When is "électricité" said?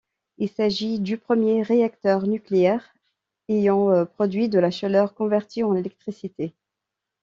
5.75-6.55